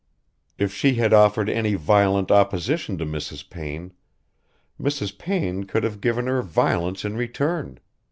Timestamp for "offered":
1.13-1.47